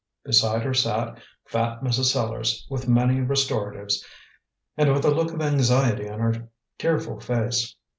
Beside 0.23 0.63
her 0.63 0.73
sat 0.73 1.19
fat 1.45 1.81
Mrs. 1.83 2.05
Sellars, 2.05 2.65
with 2.71 2.87
many 2.87 3.21
restoratives, 3.21 4.03
and 4.75 4.91
with 4.91 5.05
a 5.05 5.11
look 5.11 5.31
of 5.31 5.43
anxiety 5.43 6.09
on 6.09 6.17
her 6.19 6.49
tearful 6.79 7.19
face. 7.19 7.75